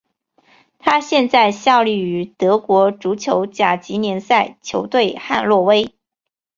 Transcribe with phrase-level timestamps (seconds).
[0.79, 5.93] 他现在效力于德国足球甲级联赛球队汉诺威。